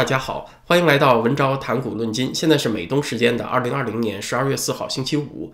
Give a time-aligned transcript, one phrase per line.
[0.00, 2.34] 大家好，欢迎来到文昭谈股论金。
[2.34, 5.52] 现在是美东时间的二零二零年十二月四号星期五。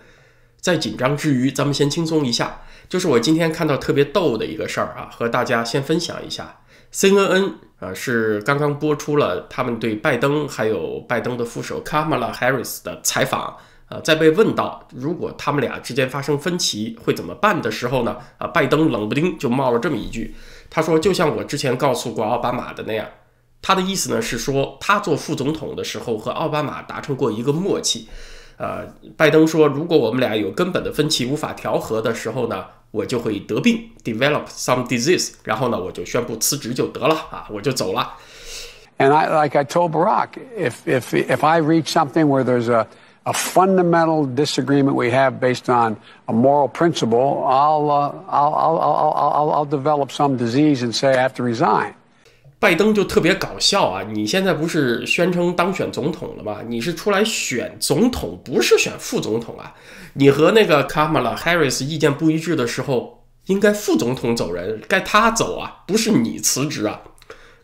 [0.61, 2.61] 在紧张之余，咱们先轻松一下。
[2.89, 6.61] 就是我今天看到特别逗的一个事儿啊，和大家先分享一下。
[6.93, 13.57] CNN 啊是刚刚播出了他们对拜登还有拜登的副手 Kamala Harris 的采访。
[13.89, 18.17] 呃，在被问到如果他们俩之间发生分歧会怎么办的时候呢？
[18.39, 20.37] 啊，拜登冷不丁就冒了这么一句，
[20.71, 23.05] 他说：“就像我之前告诉过奥巴马的那样。”
[23.67, 28.07] 他的意思呢是说，他做副总统的时候和奥巴马达成过一个默契。
[28.59, 38.13] 呃，拜登说，如果我们俩有根本的分歧无法调和的时候呢，我就会得病，develop some disease，然后呢，我就宣布辞职就得了啊，我就走了。
[38.99, 42.87] And I, like I told Barack, if if if I reach something where there's a
[43.25, 45.97] a fundamental disagreement we have based on
[46.27, 51.09] a moral principle, I'll uh, I'll, I'll I'll I'll I'll develop some disease and say
[51.19, 51.95] I have to resign.
[52.59, 54.03] 拜登就特别搞笑啊！
[54.03, 56.61] 你现在不是宣称当选总统了吗？
[56.67, 59.75] 你是出来选总统，不是选副总统啊！
[60.15, 67.03] 你和那个 Kamala Harris 意见不一致的时候，应该副总统走人，该他走啊，不是你辞职啊！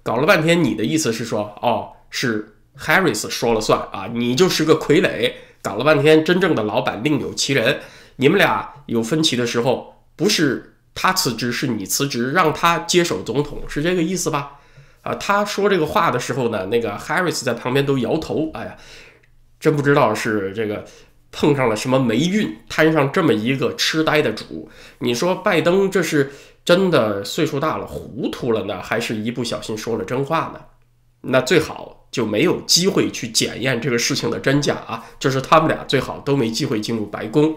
[0.03, 5.33] 搞了半天，你的意思是说，哦，是 Harris 说了算啊，你就是个傀儡。
[5.63, 7.81] 搞了半天，真正的老板另有其人。
[8.17, 14.59] 你们俩有分歧的时候，不是他辞职，是你辞职，让他接手总统，是这个意思吧？
[15.03, 18.51] 啊，他说这个话的时候呢，那个 Harris 在旁边都摇头。
[18.55, 18.77] 哎呀，
[19.61, 20.85] 真不知道是这个
[21.31, 24.69] 碰上了什么霉运，摊上这么一个痴呆的主。
[24.99, 26.33] 你说拜登这是
[26.65, 30.61] 真的岁数大了糊涂了呢，还是一不小心说了真话呢？
[31.23, 37.57] 那最好就没有机会去检验这个事情的真假啊，就是他们俩最好都没机会进入白宫。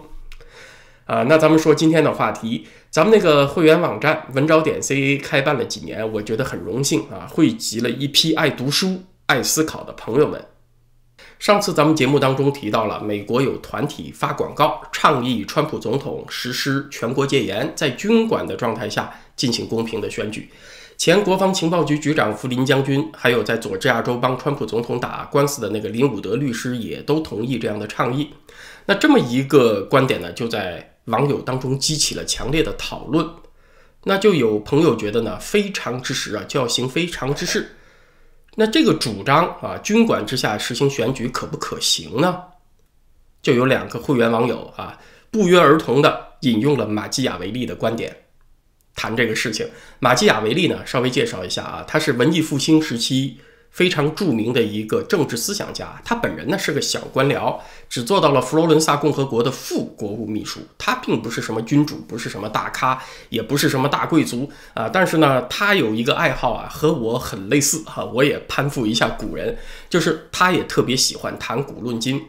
[1.06, 10.44] 啊，那咱们说今天的话题，咱们那个会员网站文招点 C A 开办了几年，我觉得很荣幸啊，汇集了一批爱读书、爱思考的朋友们。
[11.38, 20.50] 上次咱们节目当中提到了，美国有团体发广告倡议川普总统实施全国戒严，在军管的状态下进行公平的选举。
[20.98, 28.30] 前国防情报局局长弗林将军，还有在佐治亚州帮川普总统打官司的那个林伍德律师，也都同意这样的倡议。
[28.86, 30.94] 那这么一个观点呢，就在。
[31.06, 33.28] 网友当中激起了强烈的讨论，
[34.04, 37.76] 那就有朋友觉得呢，非常之时啊，就要行非常之事。
[38.56, 42.42] 那这个主张啊，军管之下实行选举可不可行呢？
[43.42, 44.98] 就有两个会员网友啊，
[45.30, 48.24] 不约而同的引用了马基雅维利的观点，
[48.94, 49.68] 谈这个事情。
[49.98, 53.38] 马基雅维利呢，稍微介绍一下啊，他是文艺复兴时期。
[53.76, 57.60] 非常著名的一个政治思想家，他本人呢是个小官僚，
[57.90, 60.60] 只做到了佛罗伦萨共和国的副国务秘书。
[60.78, 62.98] 他并不是什么君主，不是什么大咖，
[63.28, 64.88] 也不是什么大贵族啊。
[64.88, 68.02] 但是呢，他有一个爱好啊，和我很类似哈。
[68.02, 69.54] 我也攀附一下古人，
[69.90, 72.24] 就是他也特别喜欢谈古论今。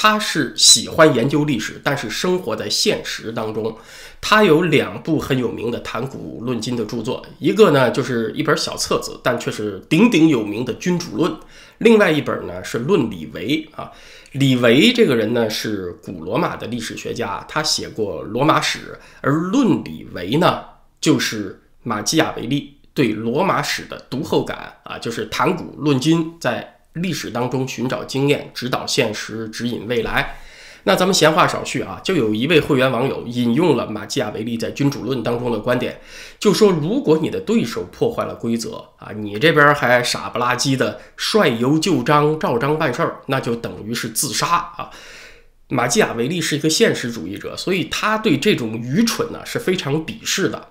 [0.00, 3.76] 他是喜欢研究历史，但是生活在现实当中。
[4.20, 11.32] 他有两部很有名的谈古论今的著作，一个呢就是一本小册子，但却是鼎鼎有名的《君主论》；
[11.78, 13.90] 另外一本呢是《论李维》啊。
[14.30, 20.62] 李维这个人呢是古罗马的历史学家，他写过罗马史，而《论李维》呢
[21.00, 26.77] 就是马基雅维利对罗马史的读后感啊，就是谈古论今在。
[26.94, 30.38] 历史当中寻找经验，指导现实，指引未来。
[30.84, 36.00] 那咱们闲话少叙啊，就有一位会员网友引用了马基雅维利在《君主论》当中的观点，
[36.38, 44.88] 就说如果你的对手破坏了规则啊，你这边还傻不拉几的率由旧章，照章办事儿，那就等于是自杀啊。
[45.68, 50.68] 马基雅维利是一个现实主义者，所以他对这种愚蠢呢是非常鄙视的。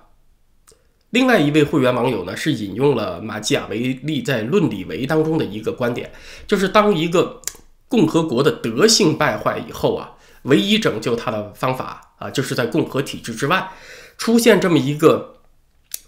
[1.10, 6.12] 另外一位会员网友呢，是引用了马基雅维利在《论李维》当中的一个观点，
[6.46, 7.40] 就是当一个
[7.88, 13.70] 共和国的德性败坏以后啊，唯一拯救他的方法啊，就是在共和体制之外
[14.18, 15.40] 出现这么一个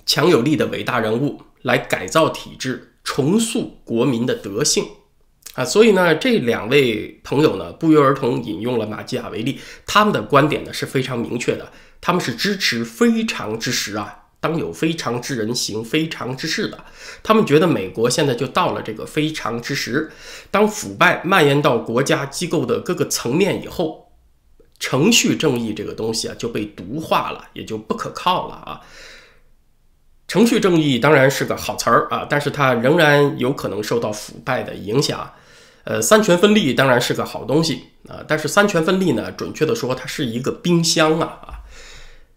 [0.05, 4.85] 强有力的伟大人物来改造体制，重塑国民的德性
[5.55, 5.65] 啊。
[5.65, 11.73] 所以呢，这两位朋友呢，不约而同引用了马基雅维利，他们的观点呢是非常明确的，
[12.03, 14.20] 他们是支持非常之时啊。
[14.41, 16.83] 当有非常之人行非常之事的，
[17.23, 20.11] 他们觉得美国现在就到了这个非常之时。
[20.51, 24.11] 当腐败蔓延到国家机构的各个层面以后，
[24.79, 28.81] 程序正义这个东西啊就被毒化了，也就不可靠了啊。
[30.27, 35.31] 程序正义当然是个好词儿啊，但是它仍然有可能受到腐败的影响。
[35.85, 41.60] 呃，三权分立当然是个好东西啊，但是三权分立呢，准确的说，它是一个冰箱啊啊。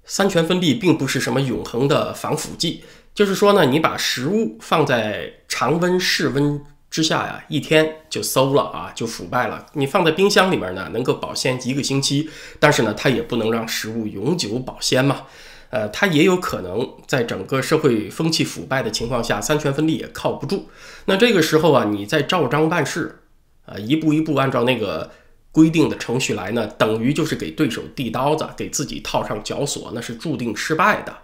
[0.05, 2.83] 三权分立并不是什么永恒的防腐剂，
[3.13, 9.65] 就是说呢，你把食物放在常温、室温之下呀，一天就馊了啊，就腐败了。
[9.73, 12.29] 你放在冰箱里面呢，能够保鲜一个星期，
[12.59, 15.23] 但是呢，它也不能让食物永久保鲜嘛。
[15.69, 20.69] 呃，它也有可能在整个社会风气腐败的情况下，三权分立也靠不住。
[21.05, 23.23] 那这个时候啊，你再照章办事，
[23.65, 25.09] 啊，一步一步按照那个
[25.53, 31.15] 规定的程序来呢，等于就是给对手递刀子，给自己套上绞索，那是注定失败的。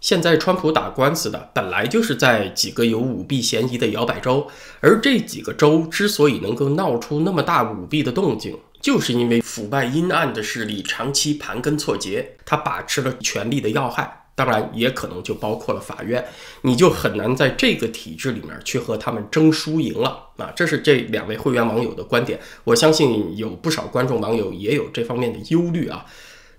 [0.00, 4.46] 现在川普打官司的本来就是在几个有舞弊嫌疑的摇摆州，
[4.80, 16.24] 而这几个州之所以能够闹出那么大舞弊的动静，就是因为腐败阴暗的势力长期盘根错节，他把持了权力的要害，当然也可能就包括了法院，
[16.62, 20.52] 你就很难在这个体制里面去和他们争输赢了啊！
[20.54, 26.06] 这是这两位会员网友的观点，我相信有不少观众网友也有这方面的忧虑啊。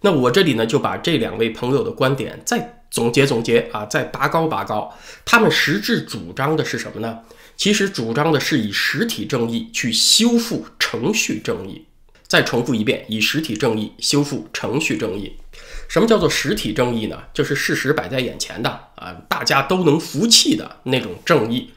[0.02, 2.76] 那我这里呢，就把这两位朋友的观点再。
[2.92, 4.92] 总结总结啊，再拔高拔高，
[5.24, 7.20] 他们实质主张的是什么呢？
[7.56, 11.86] 其实主张的是以实体正义去修复程序正义。
[12.28, 15.34] 再重复一遍，以实体正义修复程序正义。
[15.90, 17.18] 什么叫做实体正义呢？
[17.34, 21.72] 就是事实摆在眼前的啊，大家都能服气的那种正义，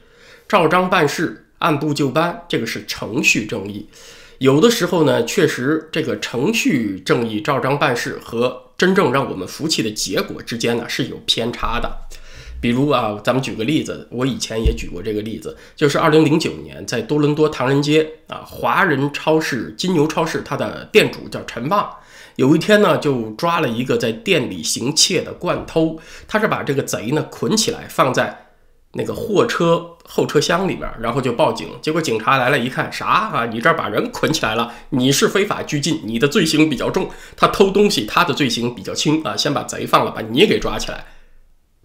[0.47, 3.89] 照章办事，按部就班，这个是程序正义。
[4.37, 11.91] 有的时候呢，确实这个程序正义、照章办事和真正让我们服气的结果之间呢是有偏差的。
[12.61, 21.91] 比如啊，咱们举个例子，我以前也举过这个例子，就是二零零九年在多伦多唐人街啊，华人超市金牛超市，它的店主叫陈旺，
[22.35, 28.39] 有一天呢就抓了一个在店里行窃的惯偷，他是把这个贼呢捆起来放在。
[28.95, 33.43] 那个货车后车厢里边，然后就报警，结果警察来了，一看啥啊？
[33.47, 37.09] 你这儿把人捆起来了，你是非法拘禁，你的罪行比较重。
[37.35, 41.05] 他偷东西，他的罪行比较轻啊，先把贼放了，把你给抓起来，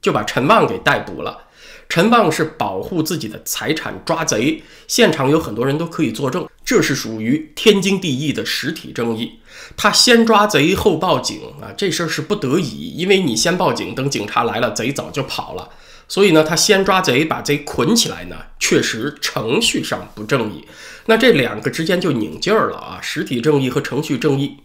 [0.02, 1.44] 就把陈旺给逮捕了。
[1.88, 9.38] 陈旺是保护自己的财产抓贼，现场有很多人都可以作证，这是属于天经地义的实体正义。
[9.74, 15.70] 他先抓贼后报警啊，这事儿是不得已，因为你先报警，等警察来了，贼早就跑了。
[16.08, 20.66] 所以呢，他先抓贼，把贼捆起来呢，确实程序上不正义。
[21.06, 23.00] 那这两个之间就拧劲儿了啊！
[23.00, 24.58] 实体正义和程序正义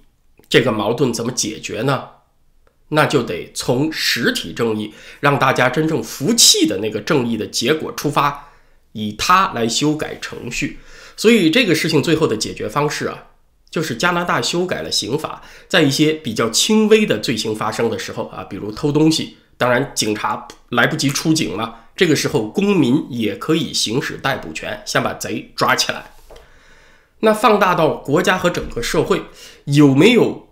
[0.49, 2.09] 这个矛盾怎么解决呢？
[2.89, 8.49] 那就得从实体正义让大家真正服气的那个正义的结果出发，
[8.91, 10.79] 以它来修改程序。
[11.15, 13.25] 所以这个事情最后的解决方式啊，
[13.69, 19.37] 就是加拿大修改了刑法，在一些比较轻微的罪行发生的时候啊，比如偷东西。
[19.55, 21.87] 当然，警察来不及出警了。
[21.95, 26.11] 这个时候，公民也可以行使逮捕权，先把贼抓起来。
[27.19, 29.21] 那放大到国家和整个社会，
[29.65, 30.49] 有没有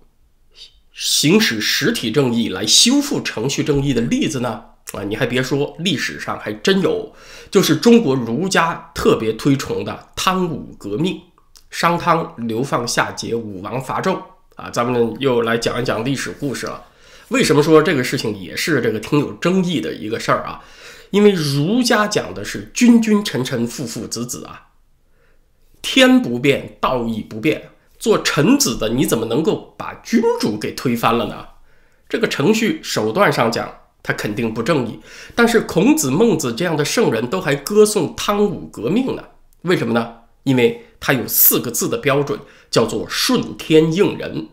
[0.94, 4.66] 行使实体正义来修复程序正义的例子呢？
[4.94, 7.14] 啊，你还别说，历史上还真有，
[7.50, 11.22] 就是中国儒家特别推崇的汤武革命。
[11.70, 14.20] 商汤流放夏桀，武王伐纣
[14.56, 16.84] 啊，咱们又来讲一讲历史故事了。
[17.30, 20.62] 为什么说这个事情也是这个挺有争议的一个事儿啊？
[21.12, 24.68] 因为儒家讲的是君君臣臣父父子子啊，
[25.82, 27.70] 天不变，道义不变。
[27.98, 31.46] 做臣子的你怎么能够把君主给推翻了呢？
[32.10, 35.00] 这个程序手段上讲，他肯定不正义。
[35.36, 39.24] 但是孔子、孟子这样的圣人都还歌颂汤武革命呢？
[39.64, 40.14] 为什么呢？
[40.44, 44.48] 因为他有四个字的标准，叫做顺天应人。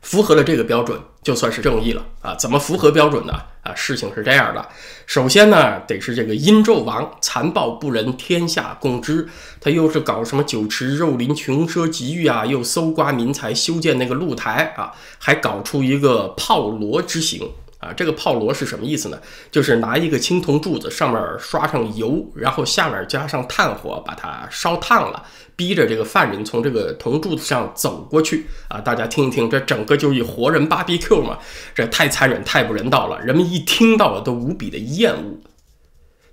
[0.00, 2.34] 符合了这个标准，就算是正义了啊！
[2.34, 3.32] 怎么符合标准呢？
[3.62, 4.68] 啊，事情是这样的，
[5.06, 9.26] 首先呢，得是这个殷纣王残暴不仁，天下共知。
[9.62, 17.48] 他又是搞什么酒池肉林、穷奢极欲啊，又搜刮民财，修建那个露台啊，还搞出一个炮罗之刑。
[17.84, 19.20] 啊，这个炮罗是什么意思呢？
[19.50, 25.22] 就是拿一个青铜柱子，上面刷上油，然后下面加上炭火，把它烧烫了，
[25.54, 28.46] 逼着这个犯人从这个铜柱子上走过去。
[28.68, 31.38] 啊，大家听一听，这整个就一活人 BBQ 嘛，
[31.74, 35.40] 这太残忍，太不人道了，人们一听到了都无比的厌恶。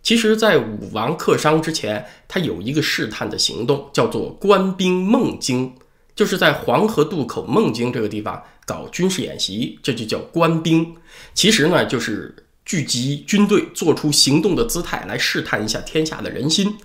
[0.01, 5.75] 其实，在武王克商之前，他有一个试探的行动，叫做官兵孟津。
[6.15, 10.95] 就是在黄河渡口孟津这个地方搞军事演习，这就叫官兵。
[11.33, 16.77] 其实呢，就是聚集军队，做出行动的姿态来试探一下天下的人心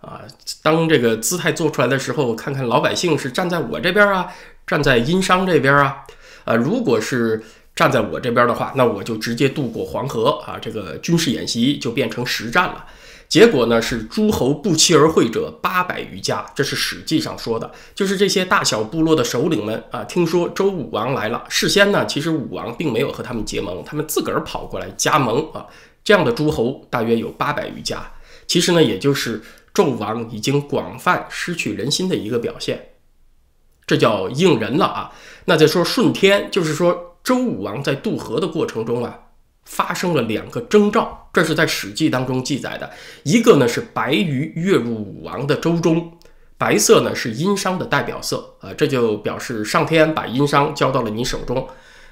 [0.00, 0.22] 啊。
[0.62, 4.32] 当这个姿态做出来的时候，看看老百姓是站在我这边啊，
[4.66, 6.04] 站在殷商这边啊。
[6.44, 7.42] 呃，如果是
[7.74, 12.84] 站在我这边的话，那我就直接渡过黄河啊，这个军事演习就变成实战了。
[13.32, 25.66] 结果呢是诸侯不期而会者八百余家，这是史记上说的，就是这些大小部落的首领们啊，听说周武王来了，事先呢其实武王并没有和他们结盟，他们自个儿跑过来加盟啊。
[26.04, 28.06] 这样的诸侯大约有八百余家，
[28.46, 32.90] 其实呢也就是纣王已经广泛失去人心的一个表现，
[33.86, 35.10] 这叫应人了啊。
[35.46, 39.20] 那再说顺天，就是说周武王在渡河的过程中啊，
[39.64, 42.90] 发生了两个征兆，这是在《史记》当中记载的。
[43.22, 46.12] 一个呢是白鱼跃入武王的舟中，
[46.58, 51.66] 白色呢是殷商的代表色啊，这就表示上天把殷商交到了你手中。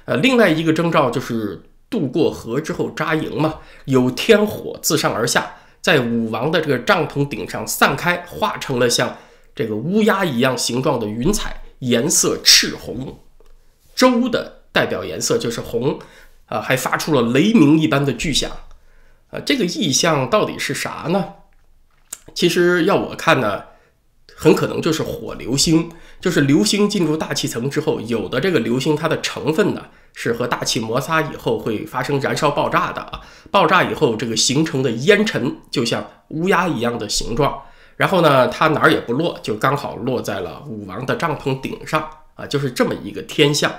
[0.05, 3.55] 呃，另外一个征兆就是渡过河之后扎营嘛，
[3.85, 5.55] 有天火自上而下。
[5.81, 9.17] 在武王的这个帐篷顶上散开，化成了像
[9.55, 13.17] 这个乌鸦一样形状的云彩，颜色赤红。
[13.95, 15.97] 周的代表颜色就是红，
[16.51, 18.51] 啊，还发出了雷鸣一般的巨响。
[19.31, 21.33] 啊，这个意象到底是啥呢？
[22.35, 23.63] 其实要我看呢，
[24.35, 25.89] 很可能就是火流星，
[26.19, 29.85] 就是流星进入大气层之后，有的这个流星它的成分呢。
[30.13, 33.21] 是和大气摩擦以后会发生燃烧爆炸的啊！
[33.49, 37.61] 爆炸以后，这个形成的烟尘就像乌鸦一样的形状。
[37.95, 42.45] 然后呢，它哪儿也不落，就刚好落在了武王的帐篷顶上啊！
[42.45, 43.73] 就是这么一个天象。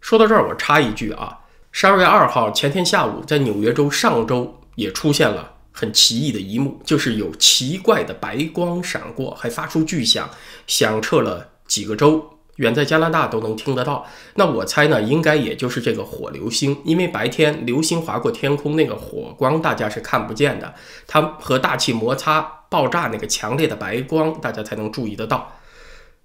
[0.00, 1.39] 说到这儿，我插一句啊，
[1.72, 10.28] 十二月二号前天下午，在纽约州上周也出现了很奇异的一幕，就是有奇怪的白光闪过，还发出巨响，
[10.66, 12.28] 响彻了几个州。
[12.56, 20.74] 远在加拿大都能听得到，那我猜呢，应该也就是这个火流星，因为白天流星划过天空，那个火光大家是看不见的，
[21.06, 25.50] 它和大气摩擦爆炸那个强烈的白光，大家才能注意得到。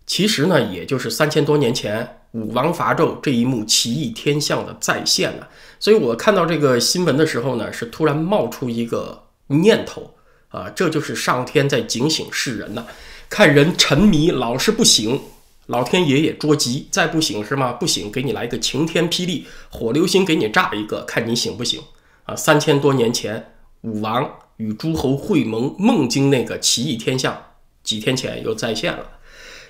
[0.06, 5.48] 其实呢，也就是三千多年前武王伐纣这一幕奇异天象的再现了。
[5.80, 10.16] 所以我看到这个新闻的时候呢，是突然冒出一个念头
[10.50, 12.86] 啊，这就是上天在警醒世人呐，
[13.30, 15.20] 看人沉迷老是不醒。
[15.68, 17.74] 老天爷也捉急，再不醒是吗？
[17.74, 21.82] 不醒，给你来个晴天霹雳，火流星给你炸一个，看你醒不醒
[22.26, 22.36] 啊！
[22.36, 27.36] 三千多年前，武王与诸侯会盟梦经那个奇异天象，
[27.84, 29.04] 几天前又再现了。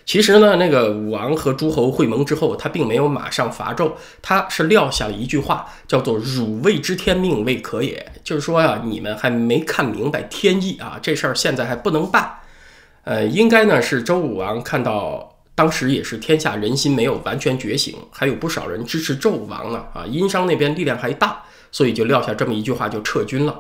[0.05, 12.39] 其实呢，那个武王和诸侯会盟之后，他并没有马上伐纣，他是撂下了一句话，叫做“汝未知天命，未可也”，就是说呀，你们还没看明白天意啊，这事儿现在还不能办。
[13.03, 15.31] 呃，应该呢是周武王看到。
[15.57, 19.85] 当时也是天下人心没有完全觉醒，还有不少人支持纣王呢。
[19.93, 23.57] 啊，殷商那边力量还大，所以就撂下这么一句话就撤军了。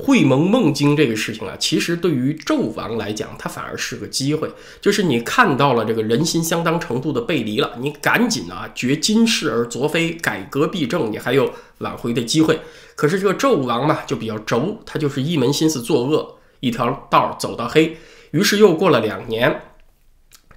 [0.00, 4.48] 会盟孟津这个事情啊，其实对于纣王来讲，他反而是个机会，
[4.80, 12.60] 就是你看到了这个人心相当程度的背离了，你赶紧啊绝今世而昨非，改革弊政，你还有挽回的机会。
[12.94, 17.96] 可是这个纣王嘛，就比较轴，他就是一门心思作恶，一条道走到黑。
[18.30, 19.62] 于是又过了两年。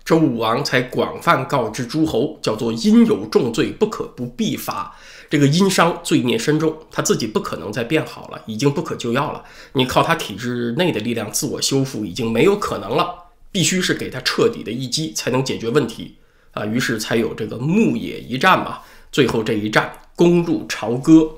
[0.04, 4.94] 周武王才广泛告知诸侯，叫做因有重罪，不可不必罚。
[5.32, 9.46] 这个殷商罪孽深重，他自己不可能再变好了，已经不可救药了。
[9.74, 13.16] 你靠他体制内的力量自我修复，已经没有可能了。
[13.50, 16.18] 必须是给他彻底的一击，才能解决问题
[16.52, 16.66] 啊！
[16.66, 18.80] 于是才有这个牧野一战嘛。
[19.10, 21.30] 最后这一战攻入朝歌，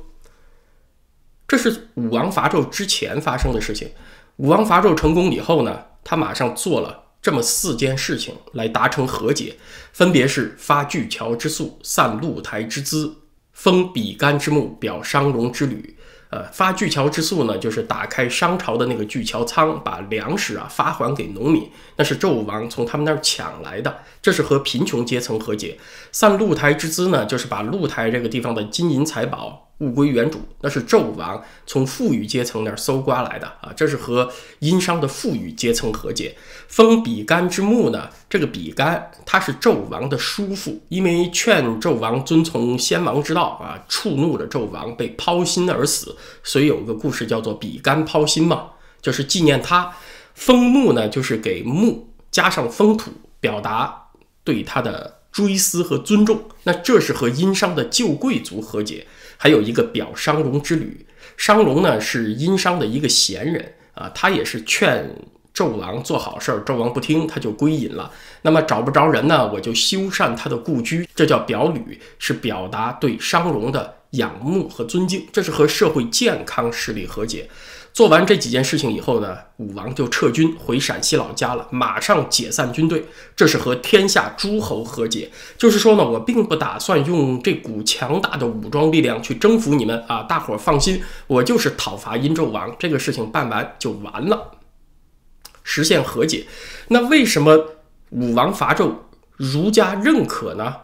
[1.48, 3.92] 这是武王伐纣之前发生的事情。
[4.38, 7.04] 武王伐纣成功以后呢，他马上做了。
[7.22, 9.56] 这么四件事情来达成和解，
[9.94, 13.16] 分别是发巨桥之粟，散鹿台之资，
[13.64, 15.96] 封比干之墓，表商容之旅。
[16.32, 25.78] 呃，发巨桥之粟呢，就是打开商朝的那个巨桥仓，把粮食啊发还给农民，那是纣王从他们那儿抢来的，这是和贫穷阶层和解。
[26.12, 29.70] 散露台之资呢，就是把露台这个地方的金银财宝。
[29.84, 36.36] 物归原主，那是纣王从富裕阶层那儿搜刮来的啊，这是和殷商的富裕阶层和解。
[36.70, 48.70] 封比干之墓呢，这个比干他是纣王的叔父，因为劝纣王遵从先王之道啊，触怒了纣王，被抛心而死，所以有个故事叫做比干抛心嘛，
[49.02, 49.94] 就是纪念他。
[50.34, 54.08] 封墓呢，就是给墓加上封土，表达
[54.44, 56.42] 对他的追思和尊重。
[56.64, 59.06] 那这是和殷商的旧贵族和解。
[59.44, 65.06] 还有一个表商容之旅，商容呢是殷商的一个贤人啊，他也是劝
[65.54, 68.10] 纣王做好事儿，纣王不听，他就归隐了。
[68.44, 77.50] 那么找不着人呢，我就修缮他的故居，这叫表旅，是表达对商容的仰慕和尊敬，这是和社会健康势力和解。
[77.94, 83.06] 做完这几件事情以后呢，武王就撤军回陕西老家了，马上解散军队。
[83.36, 90.24] 这是和天下诸侯和解，就是说呢，我并不打算用这股强大的武装力量去征服你们啊！
[90.24, 94.54] 大伙儿放心，我就是讨伐殷纣王，这个事情办完就完了，
[95.62, 96.48] 实现和解。
[96.88, 97.76] 那为什么
[98.10, 98.92] 武王伐纣，
[99.38, 100.78] 儒家认可呢？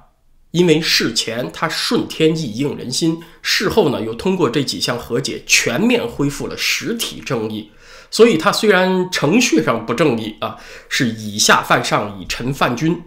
[0.52, 7.72] 因为事前他顺天意应人心，事后呢又通过这几项和解全面恢复了实体正义，
[8.10, 10.58] 所以他虽然程序上不正义啊，
[10.90, 13.04] 是以下犯上，以臣犯君，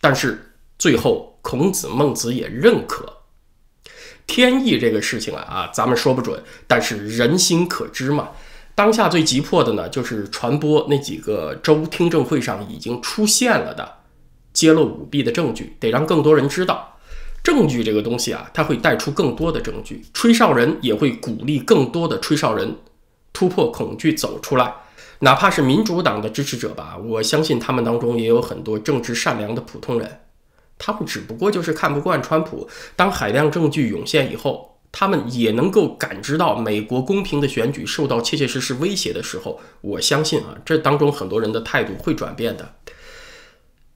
[0.00, 3.22] 但是最后孔子、孟子也认可
[4.24, 8.30] 天意这个事情啊啊，咱们说不准，但是人心可知嘛。
[8.74, 13.98] 当下最急迫的呢，就是传播那几个州听证会上已经出现了的
[14.52, 16.98] 揭露舞弊的证据，得让更多人知道。
[17.42, 22.76] 证据这个东西啊，它会带出更多的证据，吹哨人也会鼓励更多的吹哨人
[23.32, 24.72] 突破恐惧走出来。
[25.18, 30.20] 哪怕是民主党的支持者吧，我相信他们当中也有很多正直善良的普通人，
[30.78, 32.68] 他们只不过就是看不惯川普。
[32.94, 42.74] 当海量证据涌现以后，他们也能够感知到美国公平的选举受到切切实实威胁的时候，我相信啊，这当中很多人的态度会转变的。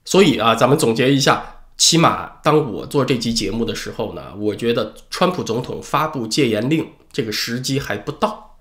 [0.07, 1.53] 所以啊，咱们总结一下。
[1.75, 8.57] 起码当我做这期节目的时候呢，我觉得川普总统发布戒严令这个时机还不到。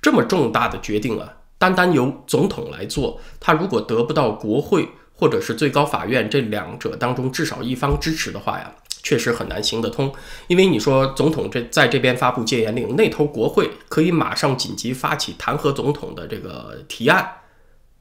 [0.00, 10.10] 这么重大的决定啊，单单由总统来做，他如果得不到国会或者是最高法院这两者当中至少一方支持的话呀，确实很难行得通。
[10.46, 17.28] 因为你说总统这在这边发布戒严令，那头国会可以马上紧急发起弹劾总统的这个提案，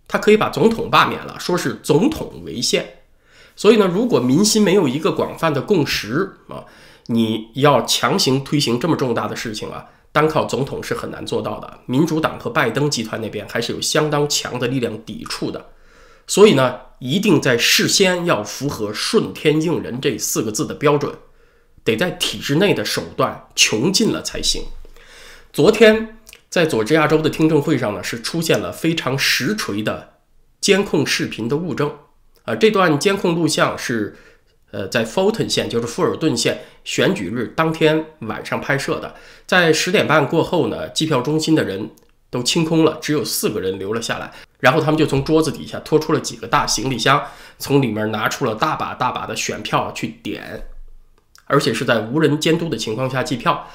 [0.08, 3.02] 他可以把总统罢免了，说是总统违宪。
[3.56, 6.66] 所以呢，如果民心没有一个广泛的共识啊，
[7.08, 11.80] 你要强行推行这么重大的事情啊，单靠总统是很难做到的。
[11.86, 15.68] 民主党和拜登集团那边还是有相当强的力量抵触的。
[16.28, 21.14] 所以呢，一定在事先要符合顺天应人这四个字的标准，
[21.84, 24.64] 得在体制内的手段穷尽了才行。
[25.54, 26.18] 昨天
[26.56, 30.14] 在佐治亚州的听证会上呢，是出现了非常实锤的
[30.62, 31.94] 监控视频的物证。
[32.44, 34.16] 啊，这段监控录像是，
[34.72, 39.16] 呃，在 Fulton 县，就是富尔顿县选举日当天晚上拍摄的。
[39.46, 41.90] 在十点半过后呢，计票中心的人
[42.30, 44.32] 都清空了，只有四个人留了下来。
[44.62, 47.22] 然后他们就从桌子底下拖出了几个大行李箱，
[47.60, 50.66] 从里面拿出了大把大把的选票去点，
[51.48, 53.68] 而且是在无人监督的情况下计票。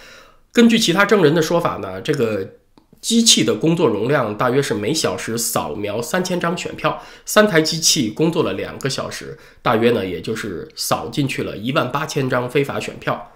[0.51, 2.55] 根据其他证人的说法呢，这个。
[3.01, 13.33] 机器的工作容量大约是每小时扫描三千张选票，三台机器工作了两个小时，大约呢也就是扫进去了一万八千张非法选票。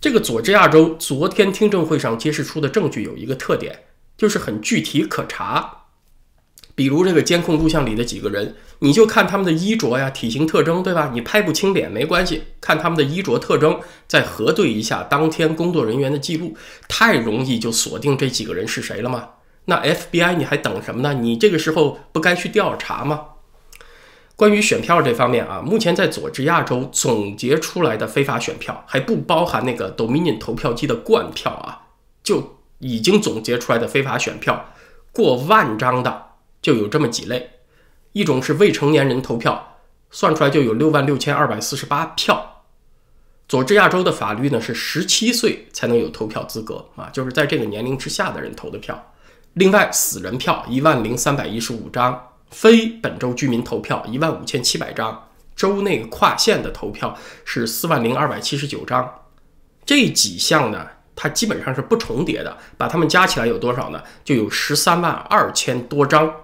[0.00, 3.84] 这个佐治亚州昨天听证会上揭示出的证据有一个特点，
[4.16, 5.75] 就是很具体可查。
[6.76, 11.10] 比如这个监控录像里的几个人，你就看他们的衣着呀、体型特征，对吧？
[11.12, 16.54] 你拍不清脸没关系，看他们的衣着特征，再核对一下当天工作人员的记录，
[16.86, 19.30] 太容易就锁定这几个人是谁了吗？
[19.64, 21.14] 那 FBI 你还等什么呢？
[21.14, 23.22] 你这个时候不该去调查吗？
[24.36, 31.88] 关于选票这方面啊，目前在佐治亚州总结出来的非法选票还不包含那个 Dominion 投票机的灌票啊，
[32.22, 34.74] 就已经总结出来的非法选票
[35.10, 36.25] 过万张的。
[36.66, 37.48] 就有这么几类，
[38.10, 39.78] 一种是未成年人投票，
[40.10, 42.64] 算出来就有六万六千二百四十八票。
[43.46, 49.12] 佐治亚州的法律呢是十七岁才能有投票资格啊，就是在这个年龄之下的人投的票。
[49.52, 59.08] 另外，死人票一万零三百一十五张，非本州居民投票一万五千七百张，州内跨县的投票是四万零二百七十九张。
[59.84, 60.84] 这几项呢？
[61.14, 64.02] 它基本上是不重叠的，把它们加起来有多少呢？
[64.24, 66.34] 就有十三万二千多张。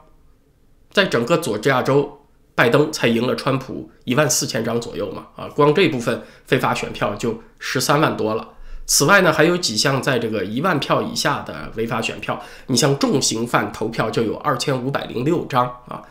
[0.92, 2.20] 在整个佐治亚州，
[2.54, 8.46] 拜登才赢了川普一万四千张左右嘛，啊，光这部分非法选票就十三万多了。
[8.84, 16.02] 此外呢，还有几项在这个一万票以下的违法选票，你像重刑犯投票就有二千五百零六张啊，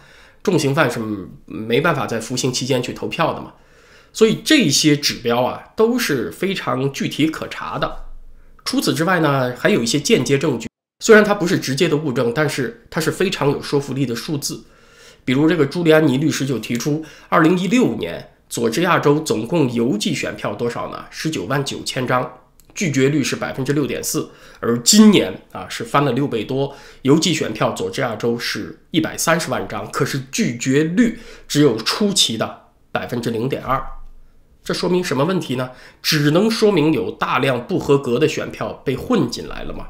[0.41, 0.99] 重刑犯是
[1.45, 3.53] 没办法在服刑期间去投票的嘛，
[4.11, 8.05] 所以这些指标啊都是非常具体可查的。
[8.63, 10.70] 除此之外呢，还有一些间接证据。
[11.01, 14.63] 虽然它不是直接的物证，但是它是非常有说服力的数字。
[15.25, 21.05] 比如这个朱利安尼律师就提出，二零一六年佐治亚州总共邮寄选票多少呢？
[21.09, 22.31] 十九万九千张，
[22.75, 24.29] 拒绝率是百分之六点四。
[24.59, 33.83] 而今年啊，是翻了六倍多，邮寄选票佐治亚州是一百三十万张，可是拒绝率只有出奇的百分之零点二。
[34.63, 35.71] 这说明什么问题呢？
[36.03, 39.87] 只能说明有大量不合格的选票被混进来了吗？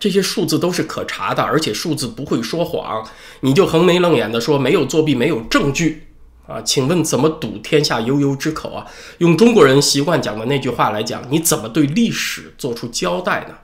[0.00, 3.06] 这些数字都是可查的，而且数字不会说谎。
[3.40, 6.08] 你就横眉冷眼的说没有作弊，没有证据
[6.46, 6.62] 啊？
[6.62, 8.86] 请问怎么堵天下悠悠之口啊？
[9.18, 13.54] 用中国人习惯讲的那句话来讲，你怎么对历史做出交代呢？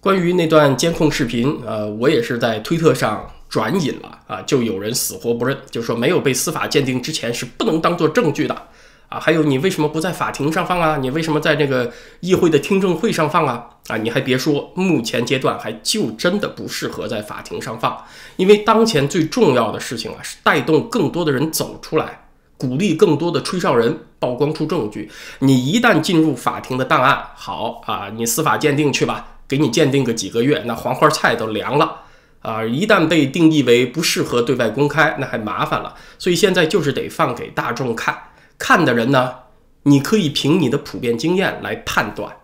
[0.00, 8.68] 关于那段监控视频，呃，我也是在推特上转引了啊，就有人死活不认，就说没有被司法鉴定之前是不能当做证据的。
[9.12, 10.96] 啊，还有你为什么不在法庭上放啊？
[10.96, 13.68] 你为什么在这个议会的听证会上放啊？
[13.88, 18.04] 啊，你还别说，目前阶段还就真的不适合在法庭上放，
[18.36, 22.24] 因为当前最重要的事情啊，是带动更多的人走出来，
[22.56, 25.10] 鼓励更多的吹哨人曝光出证据。
[25.40, 31.98] 你一旦进入法庭的档案，好啊，你司法鉴定去吧，给你鉴定个几个月，那黄花菜都凉了。
[32.40, 35.94] 啊，一旦被定义为不适合对外公开，那还麻烦了。
[36.18, 38.18] 所以现在就是得放给大众看，
[38.62, 39.34] 看的人呢，
[39.82, 42.36] 你可以凭你的普遍经验来判断。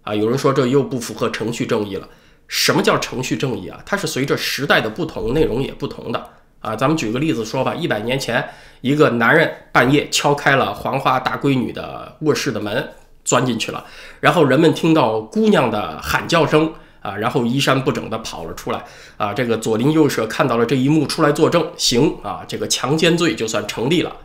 [0.00, 2.08] 啊，有人说这又不符合程序正义了。
[2.46, 3.78] 什么叫程序正义啊？
[3.84, 6.30] 它是随着时代的不同，内容也不同的。
[6.60, 8.42] 啊，咱们举个例子说吧，一百年前，
[8.80, 12.88] 一个男人半夜敲开了黄花大闺女的卧室的门，
[13.22, 13.84] 钻进去了，
[14.20, 16.72] 然后人们听到姑娘的喊叫声。
[17.00, 18.82] 啊，然后衣衫不整的跑了出来，
[19.18, 24.16] 啊，这个左邻右舍看到了这一幕，出来作证，行啊，这个强奸罪就算成立了。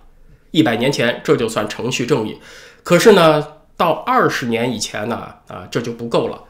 [0.54, 2.39] 一百年前这就算程序正义，
[2.84, 5.16] 可是呢，到二十年以前呢，
[5.50, 6.42] 啊，这就不够了。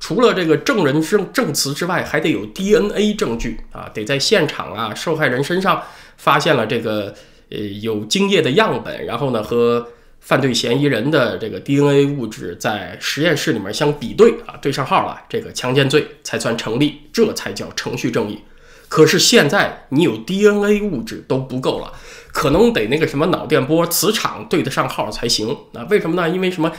[0.00, 5.82] 除了这个证人证证词之外，还得有 DNA 证据啊，得在现场啊，受害人身上
[6.16, 7.14] 发现了这个
[7.50, 9.86] 呃有精液的样本，然后呢和。
[10.20, 18.40] 犯罪嫌疑人的这个 DNA 物质在实验室里面相比对啊，对上号了，这个强奸罪才算成立，这才叫程序正义。
[18.88, 21.92] 可是现在你有 DNA 物质都不够了，
[22.38, 25.56] 可能得那个什么脑电波磁场对得上号才行。
[25.72, 26.28] 那为什么呢？
[26.28, 26.70] 因为什么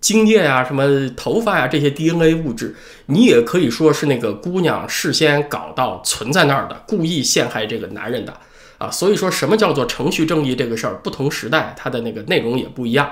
[0.00, 2.74] 精液呀、什么头发呀这些 DNA 物质，
[3.06, 8.34] 你也可以说是那个姑娘事先搞到存在那儿的，故意陷害这个男人的。
[8.78, 13.08] 啊，所以说什么叫做程序正义这个事儿，不同时代它的那个内容也不一样。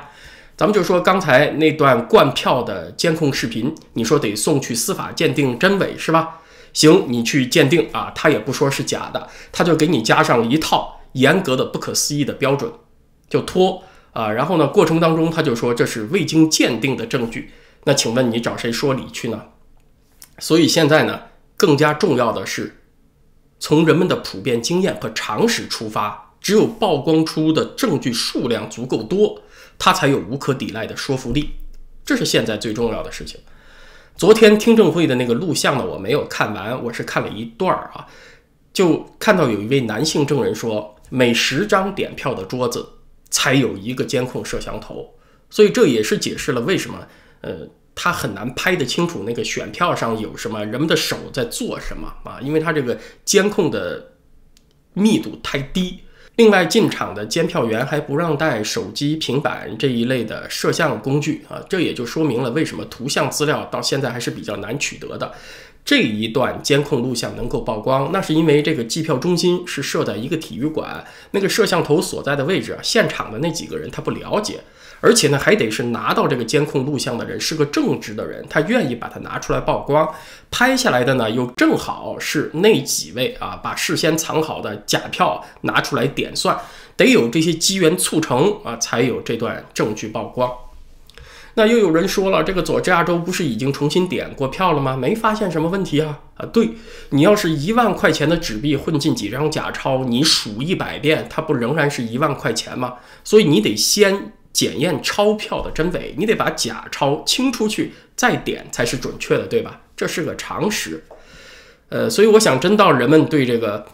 [0.56, 6.40] 咱们就说刚才那段灌票的监控视频，你说得送去司法鉴定真伪是吧？
[6.72, 12.72] 行，你去鉴定啊，他也不说是假的，他就给你加上一套严格的、不可思议的标准，
[13.28, 14.30] 就拖啊。
[14.30, 17.50] 然后呢，过程当中他就说这是未经鉴定的证据，
[17.84, 19.46] 那请问你找谁说理去呢？
[20.38, 21.22] 所以现在呢，
[21.56, 22.78] 更加重要的是。
[23.64, 29.40] 从人们的普遍经验和常识出发，只有曝光出的证据数量足够多，
[29.78, 31.50] 它才有无可抵赖的说服力。
[32.04, 33.38] 这是现在最重要的事情。
[34.16, 38.04] 昨天听证会的那个录像呢，我没有看完，我是看了一段儿啊，
[38.72, 42.88] 就看到有一位男性证人说，每十张点票的桌子
[43.28, 45.14] 才有一个监控摄像头，
[45.50, 47.06] 所以这也是解释了为什么，
[47.42, 47.68] 呃。
[47.94, 52.40] 他很难拍得清楚那个选票上有什么，人们的手在做什么啊？
[52.40, 54.12] 因为他这个监控的
[54.94, 56.00] 密度太低。
[56.36, 65.30] 另外，进场的监票员还不让带手机、平板这一类的摄像工具啊，这也就说明了为什么图像资料到现在还是比较难取得的。
[65.84, 74.60] 这一段监控录像能够曝光，那是因为这个计票中心是设在一个体育馆，那个摄像头所在的位置，现场的那几个人他不了解。
[75.00, 80.08] 而且呢，还得是拿到这个监控录像的人是个正直的人，他愿意把它拿出来曝光。
[80.48, 86.56] 拍下来的呢，又正好是那几位啊，把事先藏好的假票拿出来点算，
[86.96, 90.48] 得有这些机缘促成啊，才有这段证据曝光。
[91.54, 94.96] 那又有人说了，这个佐治亚州不是已经重新点过票了吗？
[94.96, 96.20] 没发现什么问题啊？
[96.36, 96.70] 啊，对
[97.10, 102.94] 你要是一万块钱的纸币混进几张假钞，你数一百遍，它不仍然是一万块钱吗？
[103.24, 104.32] 所以你得先。
[104.52, 109.80] 检验钞票的真伪，你得把假钞清出去再点才是准确的，对吧？
[109.96, 111.02] 这是个常识。
[111.88, 113.86] 呃，所以我想，真到人们对这个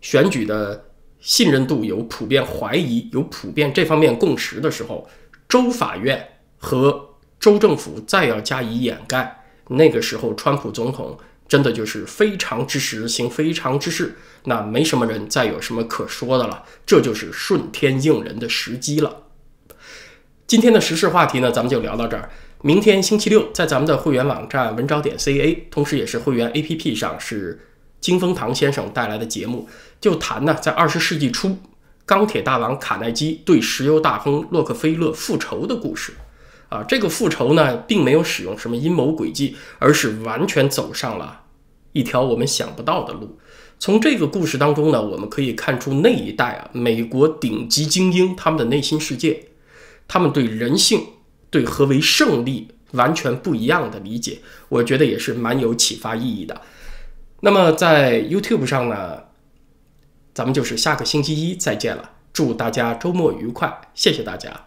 [0.00, 0.84] 选举的
[1.18, 5.08] 信任度有普遍怀疑、有普遍这方面共识的时候，
[5.48, 6.24] 州法院
[6.58, 19.22] 和州政府再要加以掩盖，那个时候，川普总统真的就是非常之时行非常之事，那没什么人再有什么可说的了，这就是顺天应人的时机了。
[20.46, 22.30] 今天的时事话题呢，咱们就聊到这儿。
[22.62, 27.60] 明天星期六，在咱们的会员网站文招点 ca，同时也是会员 APP 上，是
[28.00, 29.68] 金风堂先生带来的节目，
[30.00, 31.58] 就谈呢，在二十世纪初，
[32.04, 36.14] 钢铁大王卡耐基对石油大亨洛克菲勒复仇的故事。
[36.68, 41.42] 啊，这个复仇呢，并没有使用什么阴谋诡计，而是完全走上了
[41.92, 43.38] 一条我们想不到的路。
[43.78, 49.48] 从这个故事当中呢，我们可以看出那一代啊，美国顶级精英他们的内心世界。
[50.08, 51.04] 他们对人性、
[51.50, 56.62] 对何为胜利完全不一样的理解，我觉得也是蛮有启发意义的。
[57.40, 59.24] 那么在 YouTube 上呢，
[60.32, 62.12] 咱们就是下个星期一再见了。
[62.32, 64.65] 祝大家周末愉快，谢谢大家。